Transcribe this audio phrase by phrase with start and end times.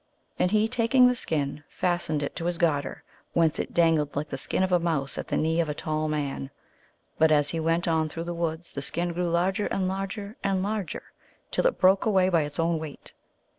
[0.39, 3.03] And he, taking the skin, fastened it to his garter,
[3.33, 6.07] whence it dangled like the skin of a mouse at the knee of a tall
[6.07, 6.49] man.
[7.19, 10.63] But as he went on through the woods the skin grew larger and larger and
[10.63, 11.03] larger,
[11.51, 13.13] till it broke away by its own weight.